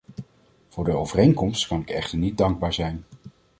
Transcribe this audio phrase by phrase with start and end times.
[0.67, 3.03] Voor de overeenkomst kan ik echter niet dankbaar zijn.